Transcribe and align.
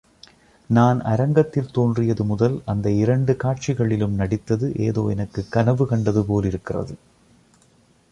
நான் 0.69 1.01
அரங்கத்தில் 1.01 1.71
தோன்றியது 1.71 2.23
முதல், 2.23 2.61
அந்த 2.65 2.89
இரண்டு 2.91 3.35
காட்சிகளிலும் 3.35 4.15
நடித்தது 4.15 4.73
ஏதோ 4.75 5.07
எனக்குக் 5.09 5.51
கனவு 5.51 5.87
கண்டது 5.87 6.25
போலிருக்கிறது. 6.25 6.95